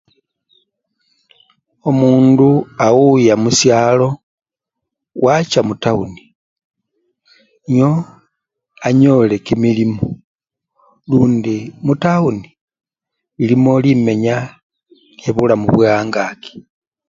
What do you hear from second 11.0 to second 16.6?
lundi mutawuni, elimo limenya lyebulamu bwe angaki.